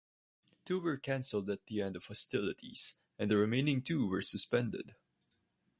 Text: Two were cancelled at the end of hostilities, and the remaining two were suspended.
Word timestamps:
Two 0.65 0.79
were 0.79 0.97
cancelled 0.97 1.47
at 1.51 1.67
the 1.67 1.79
end 1.79 1.95
of 1.95 2.05
hostilities, 2.05 2.95
and 3.19 3.29
the 3.29 3.37
remaining 3.37 3.83
two 3.83 4.07
were 4.07 4.23
suspended. 4.23 4.95